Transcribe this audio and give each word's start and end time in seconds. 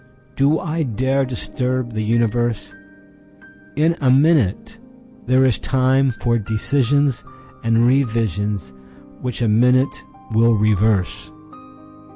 Do 0.35 0.57
I 0.59 0.83
dareDisturb 0.83 1.93
the 1.93 2.01
universe? 2.01 2.73
In 3.75 3.95
a 4.01 4.09
minute 4.09 4.79
there 5.27 5.45
is 5.45 5.59
timeFor 5.59 6.43
decisions 6.43 7.23
and 7.63 7.85
revisions 7.85 8.73
which 9.21 9.43
a 9.43 9.47
minute 9.47 10.03
will 10.31 10.53
reverse. 10.55 11.31